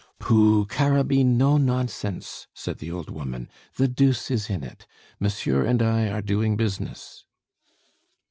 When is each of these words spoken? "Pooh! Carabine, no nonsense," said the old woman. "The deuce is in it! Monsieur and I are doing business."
"Pooh! 0.17 0.65
Carabine, 0.65 1.37
no 1.37 1.59
nonsense," 1.59 2.47
said 2.55 2.79
the 2.79 2.89
old 2.89 3.11
woman. 3.11 3.51
"The 3.75 3.87
deuce 3.87 4.31
is 4.31 4.49
in 4.49 4.63
it! 4.63 4.87
Monsieur 5.19 5.63
and 5.63 5.79
I 5.79 6.09
are 6.09 6.23
doing 6.23 6.57
business." 6.57 7.23